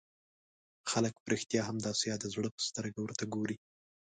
خلک 0.91 1.13
په 1.21 1.27
رښتیا 1.33 1.61
هم 1.65 1.77
د 1.79 1.85
آسیا 1.93 2.15
د 2.19 2.25
زړه 2.33 2.49
په 2.55 2.61
سترګه 2.67 2.97
ورته 3.01 3.23
وګوري. 3.25 3.57